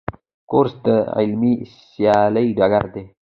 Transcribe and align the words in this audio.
کورس 0.51 0.73
د 0.85 0.87
علمي 1.17 1.53
سیالۍ 1.91 2.47
ډګر 2.57 2.85
دی. 2.93 3.03